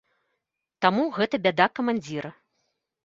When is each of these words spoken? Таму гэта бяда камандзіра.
Таму 0.85 1.03
гэта 1.17 1.35
бяда 1.45 1.65
камандзіра. 1.81 2.29